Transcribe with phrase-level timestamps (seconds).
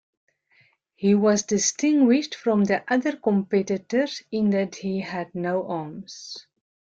[0.95, 6.47] He was distinguished from the other competitors in that he had no arms.